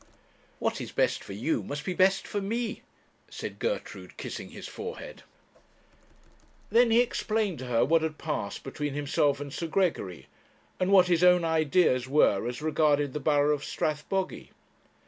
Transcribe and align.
'What 0.57 0.81
is 0.81 0.91
best 0.91 1.23
for 1.23 1.33
you 1.33 1.61
must 1.61 1.85
be 1.85 1.93
best 1.93 2.25
for 2.27 2.41
me,' 2.41 2.81
said 3.29 3.59
Gertrude, 3.59 4.17
kissing 4.17 4.49
his 4.49 4.67
forehead. 4.67 5.21
Then 6.71 6.89
he 6.89 7.01
explained 7.01 7.59
to 7.59 7.67
her 7.67 7.85
what 7.85 8.01
had 8.01 8.17
passed 8.17 8.63
between 8.63 8.95
himself 8.95 9.39
and 9.39 9.53
Sir 9.53 9.67
Gregory, 9.67 10.25
and 10.79 10.91
what 10.91 11.05
his 11.05 11.23
own 11.23 11.45
ideas 11.45 12.07
were 12.09 12.47
as 12.47 12.63
regarded 12.63 13.13
the 13.13 13.19
borough 13.19 13.53
of 13.53 13.63
Strathbogy. 13.63 14.49